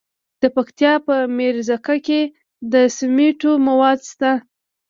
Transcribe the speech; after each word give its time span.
د 0.41 0.43
پکتیا 0.55 0.93
په 1.05 1.15
میرزکه 1.37 1.95
کې 2.07 2.21
د 2.73 2.75
سمنټو 2.97 3.51
مواد 3.67 3.99
شته. 4.09 4.31